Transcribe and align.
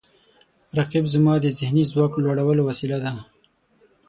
رقیب 0.77 1.05
زما 1.13 1.33
د 1.39 1.45
ذهني 1.57 1.83
ځواک 1.91 2.11
د 2.15 2.19
لوړولو 2.25 2.61
وسیله 2.69 2.97
ده 3.03 3.11